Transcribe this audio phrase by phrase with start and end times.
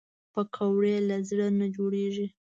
[0.33, 2.27] پکورې له زړه نه جوړېږي